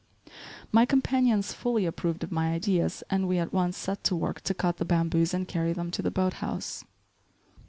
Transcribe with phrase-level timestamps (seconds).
[0.71, 4.55] My companions fully approved of my ideas and we at once set to work to
[4.55, 6.83] cut the bamboos and carry them to the boat house.